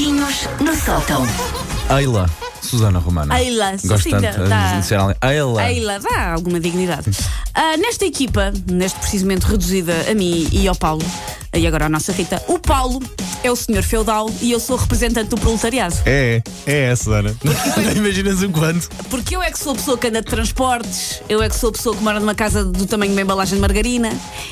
[0.00, 1.26] Macaquinhos no sótão.
[1.98, 2.24] Eila,
[2.62, 3.38] Susana Romana.
[3.38, 5.16] Eila, Gosto tanto dá- de ser alguém.
[5.22, 5.70] Eila.
[5.70, 7.10] Eila, dá alguma dignidade.
[7.54, 11.04] Ah, nesta equipa, neste precisamente reduzida a mim e ao Paulo,
[11.52, 12.98] e agora à nossa Rita, o Paulo
[13.42, 15.96] é o senhor feudal e eu sou o representante do proletariado.
[16.04, 17.34] É, é, Susana.
[17.42, 18.88] Não imaginas um quanto?
[19.08, 21.70] Porque eu é que sou a pessoa que anda de transportes, eu é que sou
[21.70, 24.10] a pessoa que mora numa casa do tamanho de uma embalagem de margarina,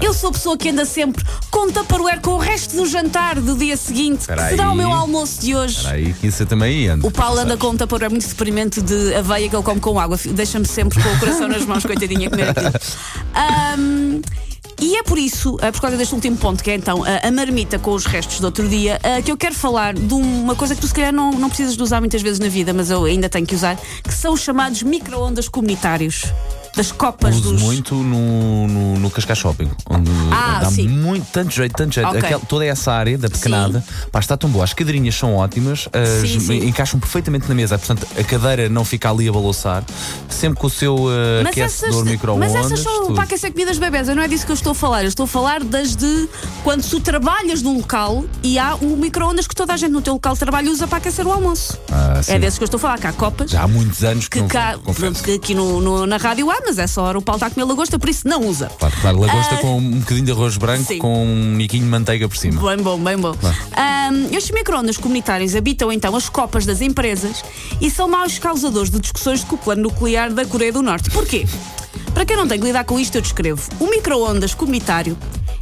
[0.00, 3.56] eu sou a pessoa que anda sempre com tupperware com o resto do jantar do
[3.56, 5.76] dia seguinte, Espera que será o meu almoço de hoje.
[5.76, 7.06] Espera aí, que isso eu também aí ando.
[7.06, 10.18] O Paulo anda com um tupperware muito deprimente de aveia que ele come com água.
[10.24, 12.72] Deixa-me sempre com o coração nas mãos, coitadinha, a comer aquilo.
[13.34, 14.20] Ahm,
[14.80, 17.78] e é por isso, eh, por causa deste último ponto, que é então a, marmita
[17.78, 20.80] com os restos do outro dia, eh, que eu quero falar de uma coisa que
[20.80, 23.28] tu se calhar não, não precisas de usar muitas vezes na vida, mas eu ainda
[23.28, 26.24] tenho que usar, que são os chamados micro-ondas comunitários.
[26.74, 27.62] Das copas Uso dos.
[27.62, 28.59] muito no,
[29.10, 30.88] no, Cascais Shopping, onde Ah, dá sim.
[30.88, 32.08] muito, tanto jeito, tanto jeito.
[32.08, 32.18] Ok.
[32.20, 34.64] Aquela- toda essa área da pequenada, pá, está tão boa.
[34.64, 36.66] As cadeirinhas são ótimas, as- Sim, sim.
[36.68, 39.84] encaixam perfeitamente na mesa, portanto a cadeira não fica ali a balançar,
[40.28, 42.54] sempre com o seu uh, aquecedor mas micro-ondas.
[42.54, 43.14] essas são tudo.
[43.14, 45.02] para aquecer comidas bebés, não é disso que eu estou a falar.
[45.02, 46.28] Eu estou a falar das de
[46.64, 50.14] quando tu trabalhas num local e há um micro-ondas que toda a gente no teu
[50.14, 51.78] local de trabalho usa para aquecer o almoço.
[51.90, 52.20] Ah.
[52.28, 53.50] É desses que eu estou a falar, que há copas.
[53.50, 54.74] Já há muitos anos que, Que não cá,
[55.24, 57.64] que aqui no, no- na rádio há, mas essa hora o Paulo está a comer
[57.64, 58.70] lagosta, por isso não usa.
[58.78, 60.98] Claro, claro, lagosta Ah, com um bocadinho de arroz branco sim.
[60.98, 62.60] com um miquinho de manteiga por cima.
[62.74, 63.34] Bem bom, bem bom.
[63.72, 67.42] Ahm, estes micro-ondas comunitários habitam então as copas das empresas
[67.80, 71.10] e são maus causadores de discussões com o plano nuclear da Coreia do Norte.
[71.10, 71.46] Porquê?
[72.14, 73.62] Para quem não tem que lidar com isto, eu descrevo.
[73.78, 75.16] O micro-ondas comunitário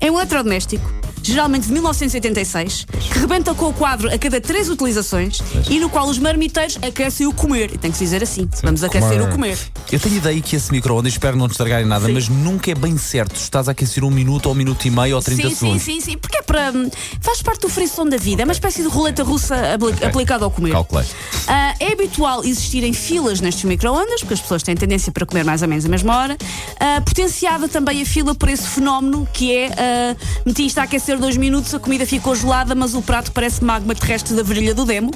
[0.00, 5.40] é um eletrodoméstico, geralmente de 1986, que rebenta com o quadro a cada três utilizações
[5.68, 7.70] e no qual os marmiteiros aquecem o comer.
[7.74, 9.58] E tem que se dizer assim: vamos aquecer o comer.
[9.90, 12.12] Eu tenho ideia que esse micro-ondas, espero não te estragarem nada, Sim.
[12.14, 13.36] mas nunca é bem certo.
[13.36, 15.54] se Estás a aquecer um minuto ou um minuto e meio ou 30 sim, sim,
[15.54, 15.82] segundos.
[15.82, 16.72] sim, sim, porque é para.
[17.20, 20.50] faz parte do frisson da vida, é uma espécie de roleta russa apli- aplicada ao
[20.50, 20.72] comer.
[20.72, 21.06] Calculei.
[21.46, 25.62] Ah, é habitual existirem filas nestes micro-ondas, porque as pessoas têm tendência para comer mais
[25.62, 26.36] ou menos a mesma hora.
[26.80, 30.16] Ah, potenciada também a fila por esse fenómeno que é
[30.46, 33.94] meti isto a aquecer dois minutos, a comida ficou gelada, mas o prato parece magma
[33.94, 35.10] terrestre da virilha do demo.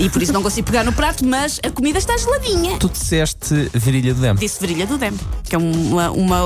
[0.00, 2.76] E por isso não consigo pegar no prato, mas a comida está geladinha.
[2.78, 4.38] Tu disseste virilha de demo.
[4.38, 6.10] Disse virilha do demo, que é uma.
[6.12, 6.36] uma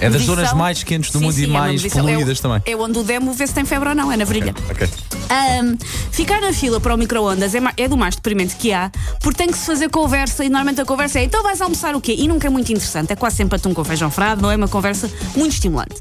[0.00, 2.08] É das medição- zonas mais quentes do Sim, mundo e sim, é uma mais medição.
[2.08, 2.62] É poluídas também.
[2.66, 4.52] É onde o demo vê se tem febre ou não, é na virilha.
[4.68, 4.88] Ok.
[5.30, 5.76] Ahm,
[6.10, 8.90] ficar na fila para o micro-ondas é, é do mais deprimente que há,
[9.20, 12.00] porque tem que se fazer conversa e normalmente a conversa é então vais almoçar o
[12.00, 12.16] quê?
[12.18, 14.68] E nunca é muito interessante, é quase sempre atum com feijão frado, não é uma
[14.68, 15.94] conversa muito estimulante.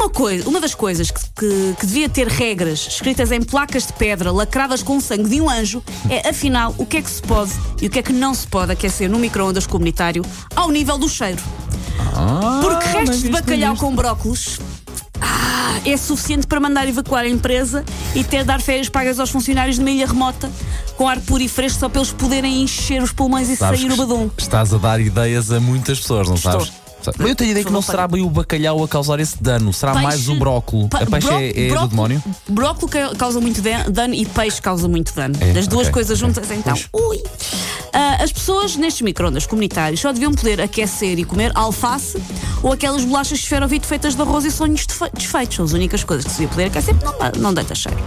[0.00, 3.92] Uma, coisa, uma das coisas que, que- que devia ter regras escritas em placas de
[3.92, 7.20] pedra lacradas com o sangue de um anjo é, afinal, o que é que se
[7.20, 7.52] pode
[7.82, 10.24] e o que é que não se pode aquecer no micro-ondas comunitário
[10.56, 11.42] ao nível do cheiro.
[12.16, 14.58] Ah, Porque restos de bacalhau com brócolos
[15.20, 17.84] ah, é suficiente para mandar evacuar a empresa
[18.14, 20.50] e ter de dar férias pagas aos funcionários de uma ilha remota
[20.96, 23.92] com ar puro e fresco só para eles poderem encher os pulmões e Sabes sair
[23.92, 24.30] o badum.
[24.38, 26.52] Estás a dar ideias a muitas pessoas, não Estou.
[26.52, 26.72] sabes?
[27.18, 29.92] Eu tenho a ideia que não será bem o bacalhau a causar esse dano, será
[29.92, 30.88] Peixe- mais o brócolo.
[30.92, 32.22] A peixe bró- é, é do demónio?
[32.48, 35.34] Brócolo ca- causa muito dan- dano e peixe causa muito dano.
[35.40, 36.76] É, Das duas ok, coisas juntas, então.
[36.92, 37.22] Ui.
[37.92, 42.20] Ah, as pessoas nestes microondas comunitários só deviam poder aquecer e comer alface
[42.62, 45.56] ou aquelas bolachas esferovite feitas de arroz e sonhos desfeitos.
[45.56, 47.98] São as únicas coisas que se devia poder aquecer, não, não deita cheiro.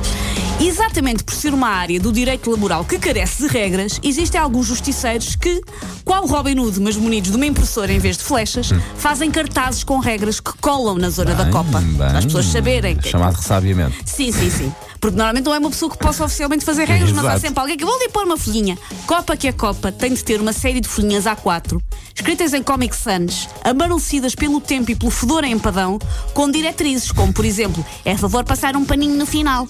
[0.59, 5.35] Exatamente por ser uma área do direito laboral que carece de regras, existem alguns justiceiros
[5.35, 5.61] que,
[6.05, 9.99] qual Robin Hood, mas munidos de uma impressora em vez de flechas, fazem cartazes com
[9.99, 11.79] regras que colam na zona da Bem, copa.
[11.81, 11.93] bem.
[11.95, 12.95] Para as pessoas saberem.
[12.95, 13.95] que- Chamado ressabiamento.
[14.05, 14.73] Sim, sim, sim.
[15.01, 17.41] Porque normalmente não é uma pessoa que possa oficialmente fazer regras, mas há Exato.
[17.41, 18.77] sempre alguém que vou ali pôr uma folhinha.
[19.05, 21.77] Copa que é Copa tem de ter uma série de folhinhas A4,
[22.15, 25.99] escritas em Comic Sans, amarelecidas pelo tempo e pelo fedor em empadão,
[26.33, 29.67] com diretrizes, como por exemplo, é favor passar um paninho no final.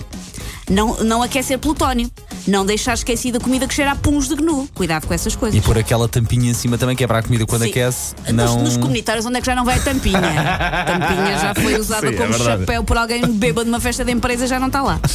[0.69, 2.09] Não, não aquecer plutónio.
[2.47, 4.67] Não deixar esquecida a comida que cheira a puns de gnu.
[4.73, 5.57] Cuidado com essas coisas.
[5.57, 7.69] E pôr aquela tampinha em cima também, que é para a comida quando Sim.
[7.69, 8.15] aquece.
[8.27, 8.63] Nos, Não...
[8.63, 10.19] nos comunitários, onde é que já não vai a tampinha?
[10.19, 12.61] A tampinha já foi usada Sim, é como verdade.
[12.61, 14.99] chapéu por alguém bêbado numa festa de empresa já não está lá.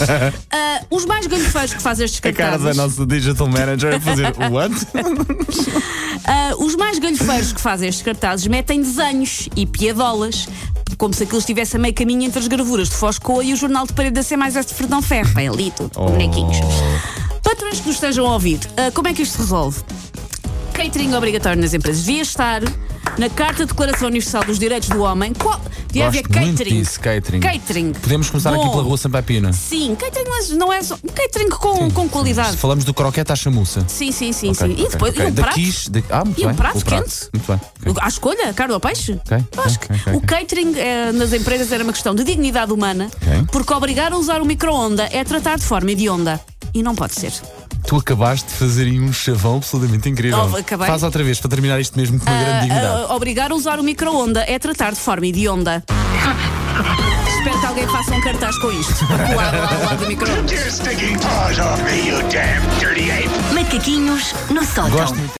[0.50, 2.76] Ah, os mais galhofeiros que fazem estes A cara da cartazes.
[2.76, 4.74] nossa digital manager a fazer what?
[6.24, 10.48] ah, os mais galhofeiros que fazem estes cartazes metem desenhos e piadolas.
[10.96, 13.86] Como se aquilo estivesse a meio caminho entre as gravuras de Foscoa e o jornal
[13.86, 15.32] de parede da C mais S de Fredão Ferro.
[15.34, 16.56] Bem ali tudo, com bonequinhos.
[17.42, 19.80] Patrões que nos estejam a ouvir, ah, como é que isto se resolve?
[20.72, 22.62] Catering obrigatório nas empresas devia estar
[23.18, 25.32] na Carta de Declaração Universal dos Direitos do Homem.
[25.34, 25.60] Qual?
[25.88, 26.78] Devia haver Gosto muito catering.
[26.80, 27.40] disso, catering.
[27.40, 27.92] Catering.
[27.94, 28.70] Podemos começar aqui Bom.
[28.70, 29.52] pela rua Sampaio Pina.
[29.52, 30.96] Sim, catering mas não é só.
[31.14, 32.56] Catering com, com qualidade.
[32.58, 33.84] Falamos do croquete à chamuça.
[33.88, 34.72] Sim, sim, sim, Ok, sim.
[34.74, 35.24] E ok, depois, ok.
[35.26, 35.54] e um prato?
[35.54, 36.56] quiche, de- Ah, muito E um bem.
[36.56, 37.28] prato o quente?
[37.32, 37.94] Muito bem.
[38.00, 39.18] À escolha, carne ou peixe?
[39.64, 43.10] Acho que o catering eh, nas empresas era uma questão de dignidade humana,
[43.50, 46.38] porque obrigar a usar o micro-onda é tratar de forma hedionda.
[46.74, 47.32] E não pode ser.
[47.88, 50.50] Tu acabaste de fazer aí um chavão absolutamente incrível.
[50.52, 50.86] Oh, acabei.
[50.86, 53.06] Faz outra vez para terminar isto mesmo com uma grande dignidade.
[53.08, 55.82] Ah, obrigar a usar o micro-onda é tratar de forma hedionda.
[57.38, 59.06] Espero que alguém faça um cartaz com isto.
[59.34, 60.80] Lá, do micro-ondas.
[63.54, 64.90] Macaquinhos no sótão.
[64.90, 65.30] Gosto.